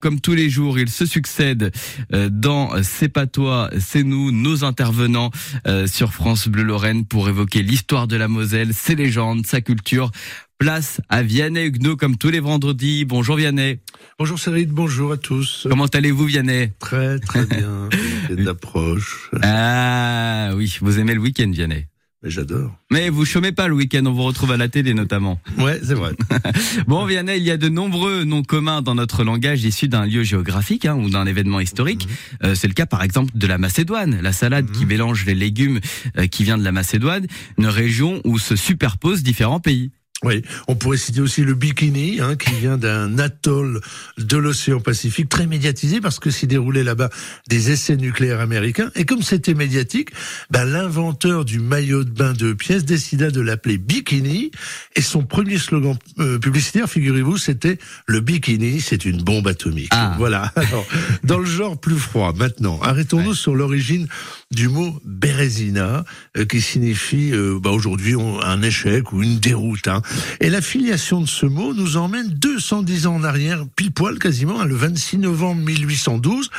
[0.00, 1.72] Comme tous les jours, ils se succèdent
[2.14, 5.30] euh, dans C'est pas toi, c'est nous, nos intervenants
[5.66, 10.10] euh, sur France Bleu Lorraine pour évoquer l'histoire de la Moselle, ses légendes, sa culture.
[10.58, 13.04] Place à Vianney Huguenot comme tous les vendredis.
[13.04, 13.78] Bonjour Vianney.
[14.18, 15.66] Bonjour Cyril, bonjour à tous.
[15.68, 16.72] Comment allez-vous Vianney?
[16.78, 17.88] Très très bien.
[18.30, 19.30] d'approche.
[19.42, 21.89] Ah oui, vous aimez le week-end Vianney
[22.22, 22.76] mais j'adore.
[22.90, 25.40] Mais vous chômez pas le week-end, on vous retrouve à la télé notamment.
[25.58, 26.12] Ouais, c'est vrai.
[26.86, 30.22] bon, Vianney, il y a de nombreux noms communs dans notre langage issus d'un lieu
[30.22, 32.06] géographique hein, ou d'un événement historique.
[32.06, 32.48] Mhm.
[32.50, 34.88] Euh, c'est le cas par exemple de la Macédoine, la salade qui mhm.
[34.88, 35.80] mélange les légumes
[36.18, 37.26] euh, qui vient de la Macédoine,
[37.58, 39.90] une région où se superposent différents pays.
[40.22, 43.80] Oui, on pourrait citer aussi le bikini, hein, qui vient d'un atoll
[44.18, 47.08] de l'océan Pacifique, très médiatisé parce que s'y déroulaient là-bas
[47.48, 48.90] des essais nucléaires américains.
[48.96, 50.10] Et comme c'était médiatique,
[50.50, 54.50] ben, l'inventeur du maillot de bain de pièces décida de l'appeler bikini.
[54.94, 59.90] Et son premier slogan euh, publicitaire, figurez-vous, c'était le bikini, c'est une bombe atomique.
[59.92, 60.14] Ah.
[60.20, 60.52] Voilà.
[60.54, 60.86] Alors,
[61.24, 64.06] dans le genre plus froid, maintenant, arrêtons-nous sur l'origine
[64.50, 66.04] du mot Bérésina,
[66.36, 69.88] euh, qui signifie euh, bah, aujourd'hui un échec ou une déroute.
[69.88, 70.02] Hein.
[70.40, 74.60] Et la filiation de ce mot nous emmène 210 ans en arrière, pile poil quasiment,
[74.60, 76.50] hein, le 26 novembre 1812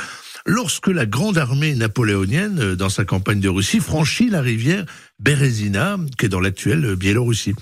[0.45, 4.85] lorsque la grande armée napoléonienne, euh, dans sa campagne de Russie, franchit la rivière
[5.19, 7.53] Bérésina, qui est dans l'actuelle Biélorussie.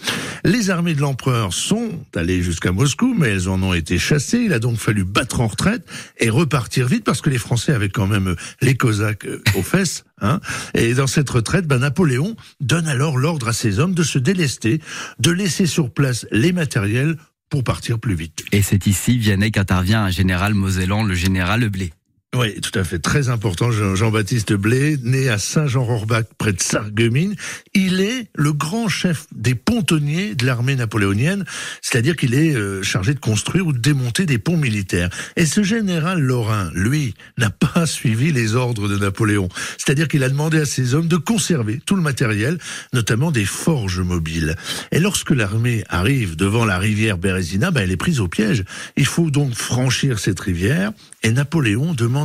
[0.46, 4.40] Les armées de l'empereur sont allées jusqu'à Moscou, mais elles en ont été chassées.
[4.46, 5.86] Il a donc fallu battre en retraite
[6.18, 10.06] et repartir vite parce que les Français avaient quand même les Cosaques euh, aux fesses.
[10.22, 10.40] Hein
[10.74, 14.82] et dans cette retraite, ben, Napoléon donne alors l'ordre à ses hommes de se délester,
[15.20, 17.16] de laisser sur place les matériels
[17.50, 18.44] pour partir plus vite.
[18.52, 21.92] Et c'est ici, Vianney, qu'intervient un général mosellan, le général Blé.
[22.36, 23.00] Oui, tout à fait.
[23.00, 23.72] Très important.
[23.72, 27.34] Jean-Baptiste Blé, né à Saint-Jean-Rorbach, près de Sarreguemines.
[27.74, 31.44] Il est le grand chef des pontonniers de l'armée napoléonienne.
[31.82, 35.10] C'est-à-dire qu'il est euh, chargé de construire ou de démonter des ponts militaires.
[35.38, 39.50] Et ce général Lorrain, lui, n'a pas suivi les ordres de Napoléon.
[39.80, 42.60] C'est-à-dire qu'il a demandé à ses hommes de conserver tout le matériel,
[42.94, 44.56] notamment des forges mobiles.
[44.92, 48.66] Et lorsque l'armée arrive devant la rivière Bérésina, ben, elle est prise au piège.
[48.98, 50.92] Il faut donc franchir cette rivière.
[51.24, 52.19] Et Napoléon demande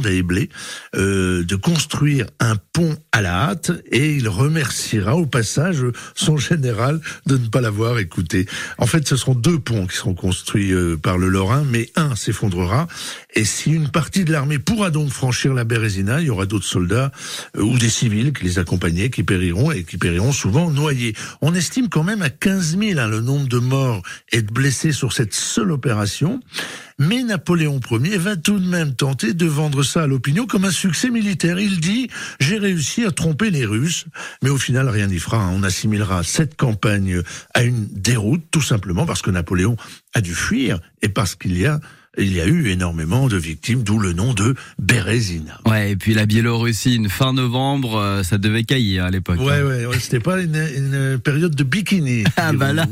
[0.95, 5.85] euh, de construire un pont à la hâte et il remerciera au passage
[6.15, 8.47] son général de ne pas l'avoir écouté.
[8.79, 12.17] En fait, ce seront deux ponts qui seront construits euh, par le Lorrain, mais un
[12.17, 12.87] s'effondrera.
[13.35, 16.67] Et si une partie de l'armée pourra donc franchir la Bérésina, il y aura d'autres
[16.67, 17.13] soldats
[17.57, 21.15] euh, ou des civils qui les accompagnaient, qui périront et qui périront souvent noyés.
[21.41, 24.03] On estime quand même à 15 000 hein, le nombre de morts
[24.33, 26.41] et de blessés sur cette seule opération.
[26.99, 30.71] Mais Napoléon Ier va tout de même tenter de vendre ça à l'opinion comme un
[30.71, 31.59] succès militaire.
[31.59, 34.07] Il dit j'ai réussi à tromper les Russes,
[34.43, 35.49] mais au final rien n'y fera.
[35.49, 37.23] On assimilera cette campagne
[37.53, 39.77] à une déroute, tout simplement parce que Napoléon
[40.15, 41.81] a dû fuir et parce qu'il y a
[42.19, 45.61] il y a eu énormément de victimes, d'où le nom de Bérésina.
[45.67, 49.41] Ouais, et puis la Biélorussie, une fin novembre, euh, ça devait cailler à l'époque.
[49.41, 49.65] Ouais, hein.
[49.65, 52.25] ouais, ouais c'était pas une, une, période de bikini.
[52.37, 52.87] ah bah là,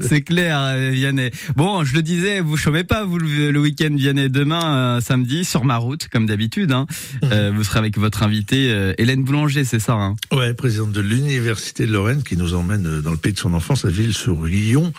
[0.00, 1.30] c'est clair, euh, Vianney.
[1.56, 5.64] Bon, je le disais, vous chômez pas, vous le, week-end Vianney demain, euh, samedi, sur
[5.64, 6.72] ma route, comme d'habitude.
[6.72, 6.86] Hein.
[7.22, 7.56] Mhm.
[7.56, 11.92] vous serez avec votre invitée Hélène Boulanger, c'est ça hein Ouais, présidente de l'université de
[11.92, 14.92] Lorraine, qui nous emmène dans le pays de son enfance, à Ville-sur-Lyon,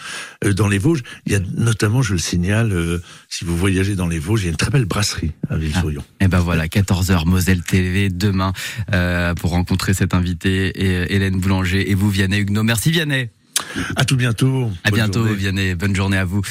[0.55, 1.03] dans les Vosges.
[1.25, 4.47] Il y a notamment, je le signale, si vous voyager dans les Vosges, il y
[4.49, 8.09] a une très belle brasserie à ville sur et ah, ben voilà, 14h Moselle TV
[8.09, 8.53] demain
[8.93, 12.61] euh, pour rencontrer cette invitée et euh, Hélène Boulanger et vous Vianney Huguenot.
[12.61, 13.31] Merci Vianney.
[13.95, 14.69] À tout bientôt.
[14.83, 15.73] À bientôt Vianney.
[15.73, 16.41] Bonne journée à vous.